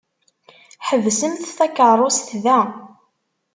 Ḥebsemt 0.87 1.49
takeṛṛust 1.57 2.29
da! 2.43 2.59